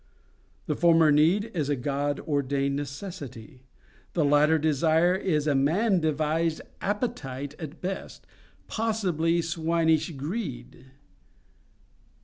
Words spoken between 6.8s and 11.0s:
appetite at best—possibly swinish greed.